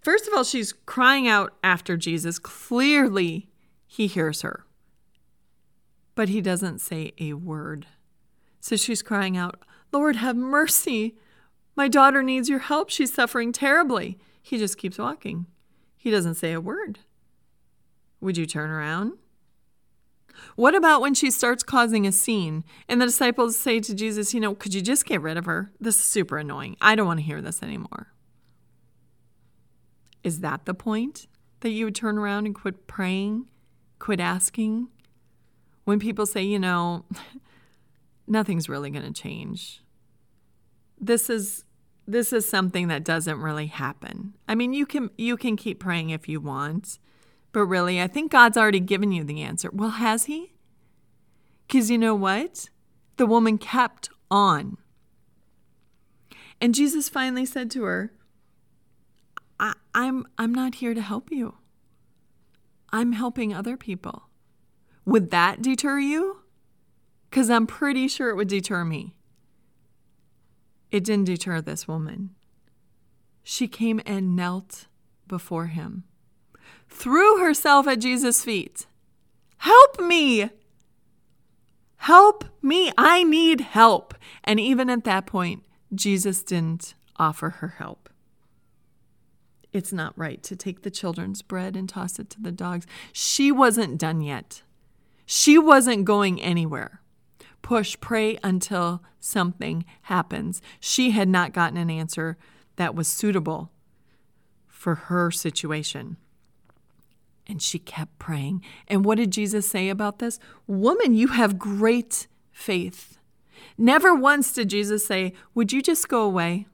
First 0.02 0.26
of 0.26 0.34
all, 0.34 0.44
she's 0.44 0.72
crying 0.72 1.28
out 1.28 1.54
after 1.62 1.96
Jesus. 1.96 2.38
Clearly, 2.38 3.48
he 3.86 4.06
hears 4.06 4.42
her, 4.42 4.64
but 6.20 6.28
he 6.28 6.42
doesn't 6.42 6.82
say 6.82 7.12
a 7.18 7.32
word. 7.32 7.86
So 8.60 8.76
she's 8.76 9.00
crying 9.00 9.38
out, 9.38 9.64
Lord, 9.90 10.16
have 10.16 10.36
mercy. 10.36 11.16
My 11.74 11.88
daughter 11.88 12.22
needs 12.22 12.46
your 12.46 12.58
help. 12.58 12.90
She's 12.90 13.10
suffering 13.10 13.52
terribly. 13.52 14.18
He 14.42 14.58
just 14.58 14.76
keeps 14.76 14.98
walking. 14.98 15.46
He 15.96 16.10
doesn't 16.10 16.34
say 16.34 16.52
a 16.52 16.60
word. 16.60 16.98
Would 18.20 18.36
you 18.36 18.44
turn 18.44 18.68
around? 18.68 19.14
What 20.56 20.74
about 20.74 21.00
when 21.00 21.14
she 21.14 21.30
starts 21.30 21.62
causing 21.62 22.06
a 22.06 22.12
scene 22.12 22.64
and 22.86 23.00
the 23.00 23.06
disciples 23.06 23.56
say 23.56 23.80
to 23.80 23.94
Jesus, 23.94 24.34
You 24.34 24.40
know, 24.40 24.54
could 24.54 24.74
you 24.74 24.82
just 24.82 25.06
get 25.06 25.22
rid 25.22 25.38
of 25.38 25.46
her? 25.46 25.72
This 25.80 25.96
is 25.96 26.04
super 26.04 26.36
annoying. 26.36 26.76
I 26.82 26.96
don't 26.96 27.06
want 27.06 27.20
to 27.20 27.24
hear 27.24 27.40
this 27.40 27.62
anymore. 27.62 28.08
Is 30.22 30.40
that 30.40 30.66
the 30.66 30.74
point? 30.74 31.28
that 31.60 31.70
you 31.70 31.86
would 31.86 31.94
turn 31.94 32.18
around 32.18 32.46
and 32.46 32.54
quit 32.54 32.86
praying, 32.86 33.48
quit 33.98 34.20
asking? 34.20 34.88
When 35.90 35.98
people 35.98 36.24
say, 36.24 36.44
you 36.44 36.60
know, 36.60 37.04
nothing's 38.28 38.68
really 38.68 38.90
going 38.90 39.12
to 39.12 39.22
change. 39.22 39.82
This 41.00 41.28
is 41.28 41.64
this 42.06 42.32
is 42.32 42.48
something 42.48 42.86
that 42.86 43.02
doesn't 43.02 43.40
really 43.40 43.66
happen. 43.66 44.34
I 44.46 44.54
mean, 44.54 44.72
you 44.72 44.86
can 44.86 45.10
you 45.18 45.36
can 45.36 45.56
keep 45.56 45.80
praying 45.80 46.10
if 46.10 46.28
you 46.28 46.40
want, 46.40 47.00
but 47.50 47.64
really, 47.64 48.00
I 48.00 48.06
think 48.06 48.30
God's 48.30 48.56
already 48.56 48.78
given 48.78 49.10
you 49.10 49.24
the 49.24 49.42
answer. 49.42 49.68
Well, 49.72 49.90
has 49.90 50.26
he? 50.26 50.52
Cuz 51.68 51.90
you 51.90 51.98
know 51.98 52.14
what? 52.14 52.70
The 53.16 53.26
woman 53.26 53.58
kept 53.58 54.10
on. 54.30 54.76
And 56.60 56.72
Jesus 56.72 57.08
finally 57.08 57.46
said 57.46 57.68
to 57.72 57.82
her, 57.82 58.12
I, 59.58 59.74
I'm, 59.92 60.24
I'm 60.38 60.54
not 60.54 60.76
here 60.76 60.94
to 60.94 61.02
help 61.02 61.32
you. 61.32 61.56
I'm 62.92 63.10
helping 63.10 63.52
other 63.52 63.76
people. 63.76 64.29
Would 65.04 65.30
that 65.30 65.62
deter 65.62 65.98
you? 65.98 66.40
Because 67.28 67.50
I'm 67.50 67.66
pretty 67.66 68.08
sure 68.08 68.30
it 68.30 68.36
would 68.36 68.48
deter 68.48 68.84
me. 68.84 69.14
It 70.90 71.04
didn't 71.04 71.26
deter 71.26 71.60
this 71.60 71.86
woman. 71.86 72.30
She 73.42 73.68
came 73.68 74.00
and 74.04 74.36
knelt 74.36 74.86
before 75.26 75.66
him, 75.66 76.04
threw 76.88 77.38
herself 77.38 77.86
at 77.86 78.00
Jesus' 78.00 78.44
feet. 78.44 78.86
Help 79.58 80.00
me! 80.00 80.50
Help 81.96 82.44
me! 82.62 82.92
I 82.98 83.22
need 83.22 83.60
help. 83.60 84.14
And 84.44 84.58
even 84.58 84.90
at 84.90 85.04
that 85.04 85.26
point, 85.26 85.62
Jesus 85.94 86.42
didn't 86.42 86.94
offer 87.16 87.50
her 87.50 87.68
help. 87.78 88.08
It's 89.72 89.92
not 89.92 90.18
right 90.18 90.42
to 90.42 90.56
take 90.56 90.82
the 90.82 90.90
children's 90.90 91.42
bread 91.42 91.76
and 91.76 91.88
toss 91.88 92.18
it 92.18 92.30
to 92.30 92.40
the 92.40 92.50
dogs. 92.50 92.86
She 93.12 93.52
wasn't 93.52 93.98
done 93.98 94.20
yet. 94.20 94.62
She 95.32 95.58
wasn't 95.58 96.06
going 96.06 96.42
anywhere. 96.42 97.02
Push, 97.62 97.96
pray 98.00 98.36
until 98.42 99.00
something 99.20 99.84
happens. 100.02 100.60
She 100.80 101.12
had 101.12 101.28
not 101.28 101.52
gotten 101.52 101.76
an 101.76 101.88
answer 101.88 102.36
that 102.74 102.96
was 102.96 103.06
suitable 103.06 103.70
for 104.66 104.96
her 104.96 105.30
situation. 105.30 106.16
And 107.46 107.62
she 107.62 107.78
kept 107.78 108.18
praying. 108.18 108.64
And 108.88 109.04
what 109.04 109.18
did 109.18 109.30
Jesus 109.30 109.70
say 109.70 109.88
about 109.88 110.18
this? 110.18 110.40
Woman, 110.66 111.14
you 111.14 111.28
have 111.28 111.60
great 111.60 112.26
faith. 112.50 113.16
Never 113.78 114.12
once 114.12 114.52
did 114.52 114.68
Jesus 114.68 115.06
say, 115.06 115.32
Would 115.54 115.72
you 115.72 115.80
just 115.80 116.08
go 116.08 116.22
away? 116.22 116.66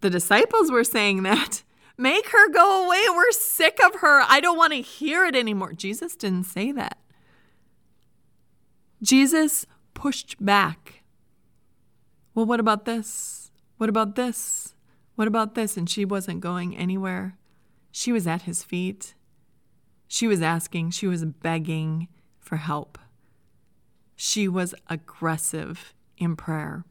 The 0.00 0.10
disciples 0.10 0.72
were 0.72 0.82
saying 0.82 1.22
that. 1.22 1.62
Make 1.96 2.30
her 2.30 2.50
go 2.50 2.84
away. 2.86 3.04
We're 3.10 3.30
sick 3.30 3.78
of 3.86 4.00
her. 4.00 4.24
I 4.26 4.40
don't 4.40 4.58
want 4.58 4.72
to 4.72 4.80
hear 4.80 5.24
it 5.24 5.36
anymore. 5.36 5.74
Jesus 5.74 6.16
didn't 6.16 6.46
say 6.46 6.72
that. 6.72 6.98
Jesus 9.02 9.66
pushed 9.94 10.44
back. 10.44 11.02
Well, 12.34 12.46
what 12.46 12.60
about 12.60 12.84
this? 12.84 13.50
What 13.76 13.88
about 13.88 14.16
this? 14.16 14.74
What 15.14 15.28
about 15.28 15.54
this? 15.54 15.76
And 15.76 15.88
she 15.88 16.04
wasn't 16.04 16.40
going 16.40 16.76
anywhere. 16.76 17.36
She 17.90 18.12
was 18.12 18.26
at 18.26 18.42
his 18.42 18.62
feet. 18.62 19.14
She 20.06 20.26
was 20.26 20.42
asking, 20.42 20.90
she 20.90 21.06
was 21.06 21.24
begging 21.24 22.08
for 22.38 22.56
help. 22.56 22.98
She 24.16 24.48
was 24.48 24.74
aggressive 24.88 25.94
in 26.16 26.34
prayer. 26.34 26.84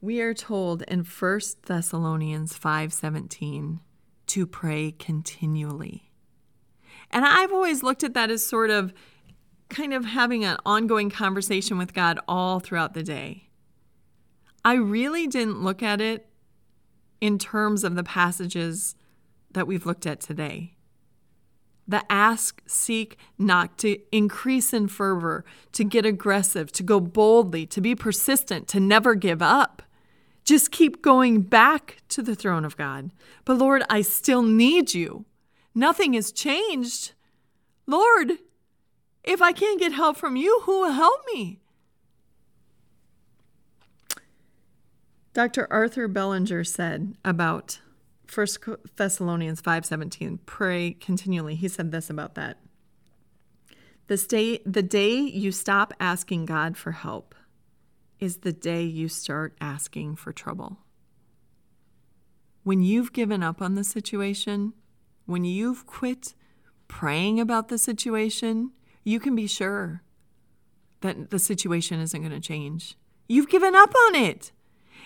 We 0.00 0.20
are 0.20 0.34
told 0.34 0.82
in 0.82 1.02
1 1.02 1.40
Thessalonians 1.66 2.56
5:17 2.58 3.80
to 4.28 4.46
pray 4.46 4.92
continually. 4.92 6.12
And 7.10 7.24
I've 7.24 7.52
always 7.52 7.82
looked 7.82 8.04
at 8.04 8.14
that 8.14 8.30
as 8.30 8.44
sort 8.44 8.70
of 8.70 8.92
kind 9.68 9.92
of 9.92 10.04
having 10.04 10.44
an 10.44 10.56
ongoing 10.64 11.10
conversation 11.10 11.78
with 11.78 11.94
God 11.94 12.18
all 12.26 12.60
throughout 12.60 12.94
the 12.94 13.02
day. 13.02 13.48
I 14.64 14.74
really 14.74 15.26
didn't 15.26 15.62
look 15.62 15.82
at 15.82 16.00
it 16.00 16.26
in 17.20 17.38
terms 17.38 17.84
of 17.84 17.94
the 17.94 18.04
passages 18.04 18.94
that 19.52 19.66
we've 19.66 19.86
looked 19.86 20.06
at 20.06 20.20
today. 20.20 20.74
The 21.86 22.02
ask, 22.12 22.60
seek, 22.66 23.16
knock, 23.38 23.78
to 23.78 23.98
increase 24.12 24.74
in 24.74 24.88
fervor, 24.88 25.44
to 25.72 25.84
get 25.84 26.04
aggressive, 26.04 26.70
to 26.72 26.82
go 26.82 27.00
boldly, 27.00 27.64
to 27.66 27.80
be 27.80 27.94
persistent, 27.94 28.68
to 28.68 28.80
never 28.80 29.14
give 29.14 29.40
up. 29.40 29.82
Just 30.44 30.70
keep 30.70 31.02
going 31.02 31.42
back 31.42 31.98
to 32.08 32.22
the 32.22 32.34
throne 32.34 32.64
of 32.64 32.76
God. 32.76 33.10
But 33.44 33.58
Lord, 33.58 33.82
I 33.88 34.02
still 34.02 34.42
need 34.42 34.92
you. 34.92 35.24
Nothing 35.74 36.12
has 36.12 36.30
changed. 36.30 37.12
Lord, 37.86 38.32
if 39.28 39.42
I 39.42 39.52
can't 39.52 39.78
get 39.78 39.92
help 39.92 40.16
from 40.16 40.36
you, 40.36 40.62
who 40.64 40.80
will 40.80 40.92
help 40.92 41.20
me? 41.32 41.60
Dr. 45.34 45.70
Arthur 45.70 46.08
Bellinger 46.08 46.64
said 46.64 47.14
about 47.24 47.80
1 48.26 48.46
Thessalonians 48.96 49.60
5:17, 49.60 50.38
pray 50.46 50.92
continually. 50.92 51.54
He 51.54 51.68
said 51.68 51.92
this 51.92 52.08
about 52.08 52.34
that. 52.36 52.58
The 54.06 54.16
day, 54.16 54.60
the 54.64 54.82
day 54.82 55.16
you 55.20 55.52
stop 55.52 55.92
asking 56.00 56.46
God 56.46 56.78
for 56.78 56.92
help 56.92 57.34
is 58.18 58.38
the 58.38 58.52
day 58.52 58.82
you 58.82 59.08
start 59.08 59.54
asking 59.60 60.16
for 60.16 60.32
trouble. 60.32 60.78
When 62.64 62.82
you've 62.82 63.12
given 63.12 63.42
up 63.42 63.60
on 63.60 63.74
the 63.74 63.84
situation, 63.84 64.72
when 65.26 65.44
you've 65.44 65.86
quit 65.86 66.34
praying 66.88 67.38
about 67.38 67.68
the 67.68 67.78
situation, 67.78 68.72
you 69.08 69.18
can 69.18 69.34
be 69.34 69.46
sure 69.46 70.02
that 71.00 71.30
the 71.30 71.38
situation 71.38 71.98
isn't 71.98 72.20
going 72.20 72.30
to 72.30 72.40
change. 72.40 72.96
You've 73.26 73.48
given 73.48 73.74
up 73.74 73.94
on 74.06 74.14
it. 74.14 74.52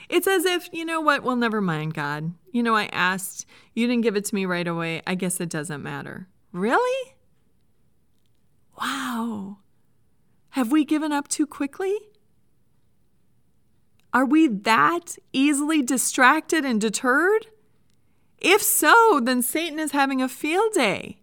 It's 0.08 0.26
as 0.26 0.44
if, 0.44 0.68
you 0.72 0.84
know 0.84 1.00
what? 1.00 1.22
Well, 1.22 1.36
never 1.36 1.60
mind, 1.60 1.94
God. 1.94 2.32
You 2.50 2.64
know, 2.64 2.74
I 2.74 2.86
asked, 2.86 3.46
you 3.74 3.86
didn't 3.86 4.02
give 4.02 4.16
it 4.16 4.24
to 4.24 4.34
me 4.34 4.44
right 4.44 4.66
away. 4.66 5.02
I 5.06 5.14
guess 5.14 5.40
it 5.40 5.50
doesn't 5.50 5.82
matter. 5.82 6.26
Really? 6.50 7.14
Wow. 8.80 9.58
Have 10.50 10.72
we 10.72 10.84
given 10.84 11.12
up 11.12 11.28
too 11.28 11.46
quickly? 11.46 11.96
Are 14.12 14.26
we 14.26 14.48
that 14.48 15.16
easily 15.32 15.80
distracted 15.80 16.64
and 16.64 16.80
deterred? 16.80 17.46
If 18.38 18.62
so, 18.62 19.20
then 19.22 19.42
Satan 19.42 19.78
is 19.78 19.92
having 19.92 20.20
a 20.20 20.28
field 20.28 20.72
day. 20.72 21.21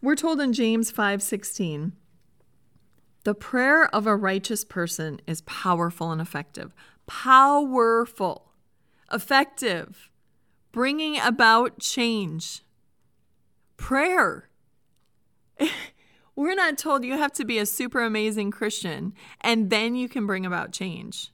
We're 0.00 0.16
told 0.16 0.40
in 0.40 0.52
James 0.52 0.90
5:16, 0.90 1.92
the 3.24 3.34
prayer 3.34 3.92
of 3.94 4.06
a 4.06 4.16
righteous 4.16 4.64
person 4.64 5.20
is 5.26 5.42
powerful 5.42 6.12
and 6.12 6.20
effective. 6.20 6.72
Powerful, 7.06 8.52
effective, 9.12 10.08
bringing 10.72 11.18
about 11.20 11.78
change. 11.80 12.62
Prayer 13.76 14.48
We're 16.36 16.54
not 16.54 16.78
told 16.78 17.04
you 17.04 17.16
have 17.18 17.32
to 17.32 17.44
be 17.44 17.58
a 17.58 17.66
super 17.66 18.00
amazing 18.00 18.52
Christian 18.52 19.12
and 19.40 19.70
then 19.70 19.96
you 19.96 20.08
can 20.08 20.26
bring 20.26 20.46
about 20.46 20.72
change. 20.72 21.32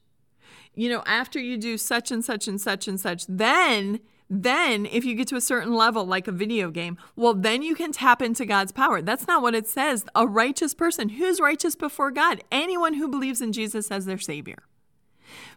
You 0.74 0.88
know, 0.88 1.02
after 1.06 1.38
you 1.38 1.58
do 1.58 1.76
such 1.76 2.10
and 2.10 2.24
such 2.24 2.48
and 2.48 2.60
such 2.60 2.88
and 2.88 2.98
such, 2.98 3.26
then 3.28 4.00
then 4.28 4.86
if 4.86 5.04
you 5.04 5.14
get 5.14 5.28
to 5.28 5.36
a 5.36 5.40
certain 5.40 5.74
level 5.74 6.06
like 6.06 6.26
a 6.26 6.32
video 6.32 6.70
game 6.70 6.96
well 7.14 7.34
then 7.34 7.62
you 7.62 7.74
can 7.74 7.92
tap 7.92 8.22
into 8.22 8.46
god's 8.46 8.72
power. 8.72 9.02
That's 9.02 9.26
not 9.26 9.42
what 9.42 9.54
it 9.54 9.66
says. 9.66 10.04
A 10.14 10.26
righteous 10.26 10.74
person 10.74 11.10
who's 11.10 11.40
righteous 11.40 11.76
before 11.76 12.10
god? 12.10 12.42
Anyone 12.50 12.94
who 12.94 13.08
believes 13.08 13.40
in 13.40 13.52
jesus 13.52 13.90
as 13.90 14.06
their 14.06 14.18
savior. 14.18 14.64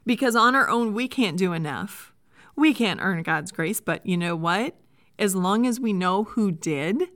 Because 0.05 0.35
on 0.35 0.55
our 0.55 0.69
own 0.69 0.93
we 0.93 1.07
can't 1.07 1.37
do 1.37 1.53
enough. 1.53 2.13
We 2.55 2.73
can't 2.73 3.01
earn 3.01 3.23
god's 3.23 3.51
grace 3.51 3.81
but 3.81 4.05
you 4.05 4.17
know 4.17 4.35
what? 4.35 4.75
As 5.19 5.35
long 5.35 5.65
as 5.65 5.79
we 5.79 5.93
know 5.93 6.25
who 6.25 6.51
did 6.51 7.09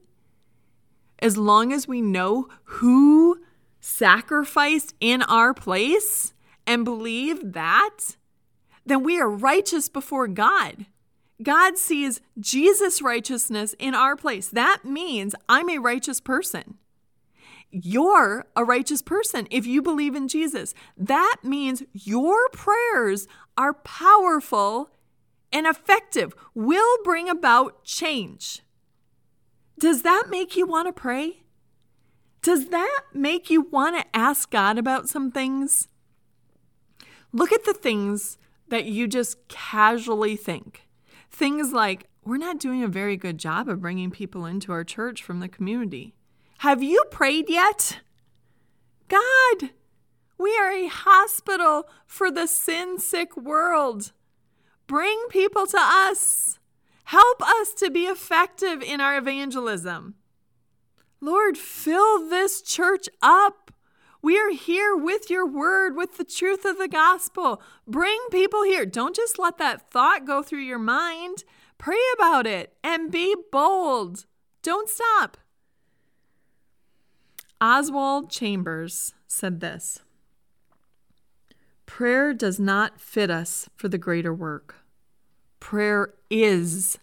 as 1.21 1.37
long 1.37 1.71
as 1.71 1.87
we 1.87 2.01
know 2.01 2.47
who 2.63 3.39
sacrificed 3.79 4.95
in 4.99 5.21
our 5.23 5.53
place 5.53 6.33
and 6.65 6.83
believe 6.83 7.53
that, 7.53 8.17
then 8.85 9.03
we 9.03 9.19
are 9.19 9.29
righteous 9.29 9.87
before 9.87 10.27
God. 10.27 10.87
God 11.43 11.77
sees 11.77 12.21
Jesus' 12.39 13.01
righteousness 13.01 13.75
in 13.79 13.95
our 13.95 14.15
place. 14.15 14.47
That 14.49 14.85
means 14.85 15.35
I'm 15.49 15.69
a 15.69 15.79
righteous 15.79 16.19
person. 16.19 16.75
You're 17.71 18.45
a 18.55 18.65
righteous 18.65 19.01
person 19.01 19.47
if 19.49 19.65
you 19.65 19.81
believe 19.81 20.15
in 20.15 20.27
Jesus. 20.27 20.73
That 20.97 21.37
means 21.41 21.83
your 21.93 22.49
prayers 22.49 23.27
are 23.57 23.73
powerful 23.73 24.89
and 25.53 25.65
effective, 25.65 26.33
will 26.53 26.97
bring 27.03 27.29
about 27.29 27.83
change. 27.83 28.61
Does 29.79 30.03
that 30.03 30.27
make 30.29 30.55
you 30.55 30.65
want 30.65 30.87
to 30.87 30.93
pray? 30.93 31.43
Does 32.41 32.69
that 32.69 33.01
make 33.13 33.49
you 33.49 33.61
want 33.61 33.97
to 33.97 34.17
ask 34.17 34.49
God 34.49 34.77
about 34.77 35.09
some 35.09 35.31
things? 35.31 35.87
Look 37.33 37.51
at 37.51 37.65
the 37.65 37.73
things 37.73 38.37
that 38.69 38.85
you 38.85 39.07
just 39.07 39.47
casually 39.47 40.35
think. 40.35 40.87
Things 41.41 41.73
like, 41.73 42.05
we're 42.23 42.37
not 42.37 42.59
doing 42.59 42.83
a 42.83 42.87
very 42.87 43.17
good 43.17 43.39
job 43.39 43.67
of 43.67 43.81
bringing 43.81 44.11
people 44.11 44.45
into 44.45 44.71
our 44.71 44.83
church 44.83 45.23
from 45.23 45.39
the 45.39 45.47
community. 45.47 46.13
Have 46.59 46.83
you 46.83 47.03
prayed 47.09 47.49
yet? 47.49 48.01
God, 49.07 49.71
we 50.37 50.55
are 50.55 50.69
a 50.69 50.85
hospital 50.85 51.89
for 52.05 52.29
the 52.29 52.45
sin 52.45 52.99
sick 52.99 53.35
world. 53.35 54.11
Bring 54.85 55.19
people 55.31 55.65
to 55.65 55.79
us. 55.79 56.59
Help 57.05 57.41
us 57.41 57.73
to 57.73 57.89
be 57.89 58.01
effective 58.01 58.83
in 58.83 59.01
our 59.01 59.17
evangelism. 59.17 60.13
Lord, 61.21 61.57
fill 61.57 62.29
this 62.29 62.61
church 62.61 63.09
up. 63.23 63.71
We 64.21 64.37
are 64.37 64.51
here 64.51 64.95
with 64.95 65.29
your 65.29 65.47
word, 65.47 65.95
with 65.95 66.17
the 66.17 66.23
truth 66.23 66.63
of 66.63 66.77
the 66.77 66.87
gospel. 66.87 67.61
Bring 67.87 68.19
people 68.29 68.63
here. 68.63 68.85
Don't 68.85 69.15
just 69.15 69.39
let 69.39 69.57
that 69.57 69.89
thought 69.89 70.25
go 70.25 70.43
through 70.43 70.59
your 70.59 70.79
mind. 70.79 71.43
Pray 71.77 71.99
about 72.13 72.45
it 72.45 72.73
and 72.83 73.11
be 73.11 73.35
bold. 73.51 74.25
Don't 74.61 74.89
stop. 74.89 75.37
Oswald 77.59 78.29
Chambers 78.29 79.13
said 79.27 79.59
this 79.59 79.99
Prayer 81.85 82.33
does 82.33 82.59
not 82.59 83.01
fit 83.01 83.31
us 83.31 83.69
for 83.75 83.87
the 83.89 83.97
greater 83.97 84.33
work. 84.33 84.75
Prayer 85.59 86.13
is 86.29 86.99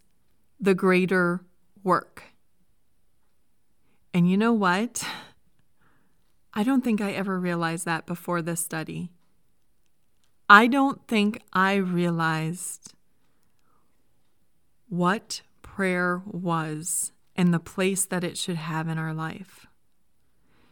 the 0.60 0.74
greater 0.74 1.44
work. 1.82 2.22
And 4.14 4.30
you 4.30 4.36
know 4.36 4.52
what? 4.52 5.04
I 6.54 6.62
don't 6.62 6.82
think 6.82 7.00
I 7.00 7.12
ever 7.12 7.38
realized 7.38 7.84
that 7.84 8.06
before 8.06 8.42
this 8.42 8.60
study. 8.60 9.10
I 10.48 10.66
don't 10.66 11.06
think 11.06 11.42
I 11.52 11.74
realized 11.74 12.94
what 14.88 15.42
prayer 15.62 16.22
was 16.26 17.12
and 17.36 17.52
the 17.52 17.60
place 17.60 18.04
that 18.06 18.24
it 18.24 18.38
should 18.38 18.56
have 18.56 18.88
in 18.88 18.98
our 18.98 19.12
life. 19.12 19.66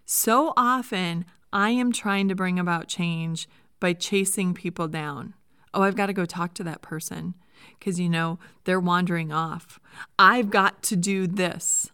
So 0.04 0.52
often, 0.56 1.26
I 1.52 1.70
am 1.70 1.92
trying 1.92 2.28
to 2.28 2.34
bring 2.34 2.58
about 2.58 2.88
change 2.88 3.48
by 3.78 3.92
chasing 3.92 4.54
people 4.54 4.88
down. 4.88 5.34
Oh, 5.74 5.82
I've 5.82 5.96
got 5.96 6.06
to 6.06 6.12
go 6.12 6.24
talk 6.24 6.54
to 6.54 6.64
that 6.64 6.80
person 6.80 7.34
because, 7.78 8.00
you 8.00 8.08
know, 8.08 8.38
they're 8.64 8.80
wandering 8.80 9.32
off. 9.32 9.78
I've 10.18 10.50
got 10.50 10.82
to 10.84 10.96
do 10.96 11.26
this. 11.26 11.90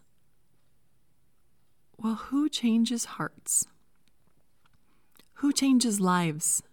Well, 1.97 2.15
who 2.15 2.49
changes 2.49 3.05
hearts? 3.05 3.67
Who 5.43 5.51
changes 5.51 5.99
lives? 5.99 6.63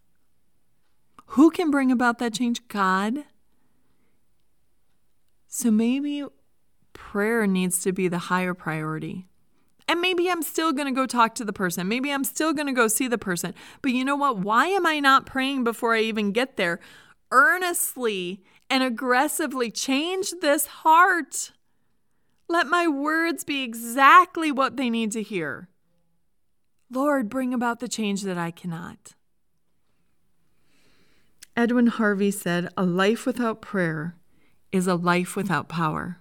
Who 1.30 1.50
can 1.50 1.72
bring 1.72 1.90
about 1.90 2.20
that 2.20 2.34
change? 2.34 2.68
God. 2.68 3.24
So 5.48 5.72
maybe 5.72 6.24
prayer 6.92 7.48
needs 7.48 7.82
to 7.82 7.90
be 7.90 8.06
the 8.06 8.30
higher 8.30 8.54
priority. 8.54 9.26
And 9.88 10.00
maybe 10.00 10.30
I'm 10.30 10.42
still 10.42 10.72
going 10.72 10.86
to 10.86 10.94
go 10.94 11.04
talk 11.04 11.34
to 11.34 11.44
the 11.44 11.52
person. 11.52 11.88
Maybe 11.88 12.12
I'm 12.12 12.22
still 12.22 12.52
going 12.52 12.68
to 12.68 12.72
go 12.72 12.86
see 12.86 13.08
the 13.08 13.18
person. 13.18 13.54
But 13.82 13.90
you 13.90 14.04
know 14.04 14.14
what? 14.14 14.38
Why 14.38 14.66
am 14.66 14.86
I 14.86 15.00
not 15.00 15.26
praying 15.26 15.64
before 15.64 15.96
I 15.96 16.02
even 16.02 16.30
get 16.30 16.56
there? 16.56 16.78
Earnestly 17.32 18.40
and 18.70 18.84
aggressively 18.84 19.72
change 19.72 20.32
this 20.40 20.66
heart. 20.66 21.50
Let 22.48 22.68
my 22.68 22.86
words 22.86 23.42
be 23.42 23.64
exactly 23.64 24.52
what 24.52 24.76
they 24.76 24.90
need 24.90 25.10
to 25.10 25.24
hear. 25.24 25.69
Lord, 26.90 27.28
bring 27.28 27.54
about 27.54 27.80
the 27.80 27.88
change 27.88 28.22
that 28.22 28.36
I 28.36 28.50
cannot. 28.50 29.14
Edwin 31.56 31.86
Harvey 31.86 32.30
said, 32.30 32.68
A 32.76 32.84
life 32.84 33.26
without 33.26 33.60
prayer 33.60 34.16
is 34.72 34.86
a 34.86 34.94
life 34.94 35.36
without 35.36 35.68
power. 35.68 36.18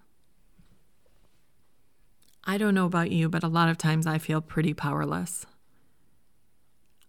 I 2.43 2.57
don't 2.57 2.75
know 2.75 2.85
about 2.85 3.11
you, 3.11 3.29
but 3.29 3.43
a 3.43 3.47
lot 3.47 3.69
of 3.69 3.77
times 3.77 4.05
I 4.05 4.17
feel 4.17 4.41
pretty 4.41 4.73
powerless. 4.73 5.45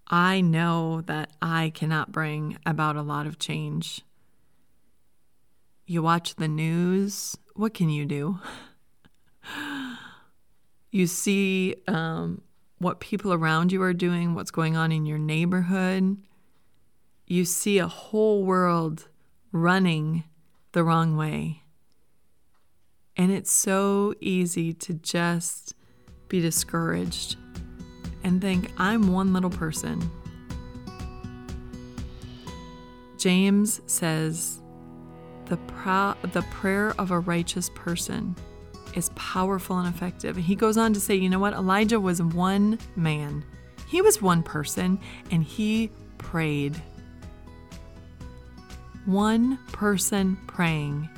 I 0.06 0.40
know 0.40 1.02
that 1.02 1.30
I 1.40 1.70
cannot 1.74 2.12
bring 2.12 2.58
about 2.66 2.96
a 2.96 3.02
lot 3.02 3.26
of 3.26 3.38
change. 3.38 4.02
You 5.86 6.02
watch 6.02 6.36
the 6.36 6.48
news, 6.48 7.36
what 7.54 7.74
can 7.74 7.90
you 7.90 8.06
do? 8.06 8.38
You 10.92 11.06
see 11.06 11.76
um, 11.86 12.42
what 12.80 12.98
people 12.98 13.32
around 13.32 13.70
you 13.70 13.82
are 13.82 13.92
doing, 13.92 14.34
what's 14.34 14.50
going 14.50 14.74
on 14.74 14.90
in 14.90 15.04
your 15.04 15.18
neighborhood. 15.18 16.16
You 17.26 17.44
see 17.44 17.78
a 17.78 17.86
whole 17.86 18.42
world 18.42 19.06
running 19.52 20.24
the 20.72 20.82
wrong 20.82 21.16
way. 21.16 21.62
And 23.16 23.30
it's 23.30 23.52
so 23.52 24.14
easy 24.20 24.72
to 24.72 24.94
just 24.94 25.74
be 26.28 26.40
discouraged 26.40 27.36
and 28.24 28.40
think, 28.40 28.72
I'm 28.78 29.12
one 29.12 29.34
little 29.34 29.50
person. 29.50 30.10
James 33.18 33.82
says, 33.84 34.62
the, 35.46 35.58
pra- 35.58 36.16
the 36.32 36.42
prayer 36.50 36.94
of 36.98 37.10
a 37.10 37.18
righteous 37.18 37.70
person 37.74 38.34
is 38.94 39.10
powerful 39.14 39.78
and 39.78 39.92
effective. 39.92 40.36
He 40.36 40.54
goes 40.54 40.76
on 40.76 40.92
to 40.92 41.00
say, 41.00 41.14
you 41.14 41.28
know 41.28 41.38
what? 41.38 41.54
Elijah 41.54 42.00
was 42.00 42.22
one 42.22 42.78
man, 42.96 43.44
he 43.86 44.02
was 44.02 44.22
one 44.22 44.42
person, 44.42 45.00
and 45.30 45.42
he 45.42 45.90
prayed. 46.18 46.80
One 49.06 49.58
person 49.72 50.36
praying 50.46 51.08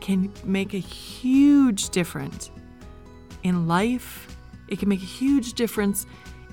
can 0.00 0.32
make 0.44 0.74
a 0.74 0.78
huge 0.78 1.90
difference 1.90 2.50
in 3.42 3.68
life. 3.68 4.36
It 4.68 4.78
can 4.78 4.88
make 4.88 5.02
a 5.02 5.06
huge 5.06 5.52
difference 5.52 6.06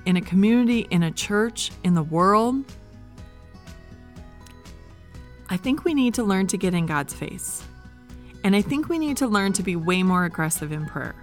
in 0.04 0.16
a 0.16 0.20
community, 0.20 0.86
in 0.90 1.02
a 1.02 1.10
church, 1.10 1.72
in 1.82 1.94
the 1.94 2.02
world. 2.02 2.64
I 5.48 5.56
think 5.56 5.84
we 5.84 5.94
need 5.94 6.14
to 6.14 6.22
learn 6.22 6.46
to 6.48 6.56
get 6.56 6.74
in 6.74 6.86
God's 6.86 7.12
face. 7.12 7.64
And 8.42 8.56
I 8.56 8.62
think 8.62 8.88
we 8.88 8.98
need 8.98 9.16
to 9.18 9.26
learn 9.26 9.52
to 9.54 9.62
be 9.62 9.76
way 9.76 10.02
more 10.02 10.24
aggressive 10.24 10.72
in 10.72 10.86
prayer. 10.86 11.14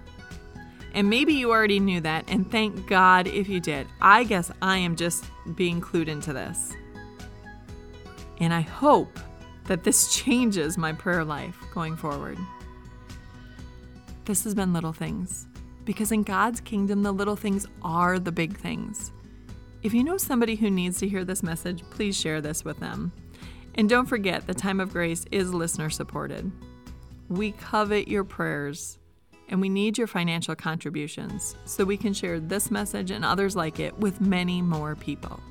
And 0.94 1.10
maybe 1.10 1.34
you 1.34 1.52
already 1.52 1.80
knew 1.80 2.02
that, 2.02 2.26
and 2.28 2.50
thank 2.50 2.88
God 2.88 3.28
if 3.28 3.48
you 3.48 3.60
did. 3.60 3.88
I 4.02 4.24
guess 4.24 4.52
I 4.62 4.78
am 4.78 4.96
just 4.96 5.26
being 5.56 5.82
clued 5.82 6.08
into 6.08 6.34
this. 6.34 6.74
And 8.40 8.54
I 8.54 8.62
hope 8.62 9.20
that 9.66 9.84
this 9.84 10.16
changes 10.24 10.78
my 10.78 10.94
prayer 10.94 11.24
life 11.24 11.58
going 11.74 11.96
forward. 11.96 12.38
This 14.26 14.44
has 14.44 14.54
been 14.56 14.74
Little 14.74 14.94
Things, 14.94 15.48
because 15.86 16.12
in 16.12 16.24
God's 16.24 16.60
kingdom, 16.62 17.04
the 17.04 17.12
little 17.12 17.36
things 17.36 17.66
are 17.84 18.20
the 18.20 18.32
big 18.32 18.58
things. 18.58 19.12
If 19.84 19.94
you 19.94 20.04
know 20.04 20.18
somebody 20.18 20.56
who 20.56 20.70
needs 20.70 20.98
to 21.00 21.08
hear 21.08 21.24
this 21.24 21.44
message, 21.44 21.84
please 21.92 22.20
share 22.20 22.42
this 22.42 22.66
with 22.66 22.80
them. 22.80 23.12
And 23.76 23.88
don't 23.88 24.08
forget, 24.08 24.48
the 24.48 24.54
time 24.54 24.80
of 24.80 24.92
grace 24.92 25.26
is 25.32 25.54
listener 25.54 25.90
supported. 25.90 26.52
We 27.30 27.52
covet 27.52 28.08
your 28.08 28.24
prayers 28.24 29.00
and 29.50 29.62
we 29.62 29.70
need 29.70 29.98
your 29.98 30.08
financial 30.08 30.56
contributions 30.56 31.56
so 31.66 31.84
we 31.84 31.98
can 31.98 32.14
share 32.14 32.40
this 32.40 32.72
message 32.72 33.12
and 33.12 33.24
others 33.24 33.56
like 33.56 33.80
it 33.80 33.98
with 34.00 34.22
many 34.22 34.62
more 34.62 34.96
people. 34.96 35.42